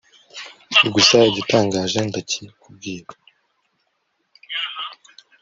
[0.93, 3.13] gusa igitangaje ndakikubwira